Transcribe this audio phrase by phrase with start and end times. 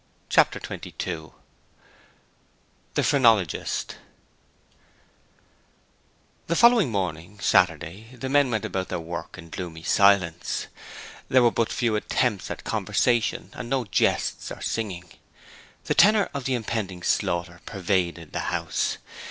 [0.29, 1.31] Chapter 22
[2.95, 3.97] The Phrenologist
[6.47, 10.65] The following morning Saturday the men went about their work in gloomy silence;
[11.29, 15.07] there were but few attempts at conversation and no jests or singing.
[15.83, 18.97] The tenor of the impending slaughter pervaded the house.